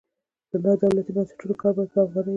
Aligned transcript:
د 0.49 0.53
نادولتي 0.63 1.11
بنسټونو 1.15 1.53
کار 1.61 1.71
باید 1.75 1.89
په 1.93 1.99
افغانیو 2.05 2.25
وي. 2.25 2.29